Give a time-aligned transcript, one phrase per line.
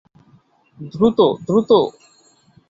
[0.91, 1.71] দ্রুত, দ্রুত।